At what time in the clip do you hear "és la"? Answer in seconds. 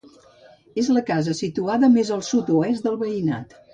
0.83-1.03